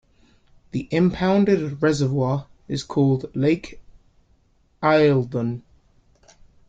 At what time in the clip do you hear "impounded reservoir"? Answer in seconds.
0.89-2.47